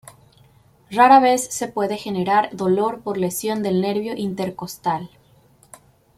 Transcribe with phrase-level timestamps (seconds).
[0.89, 5.11] Rara vez se puede generar dolor por lesión del nervio intercostal.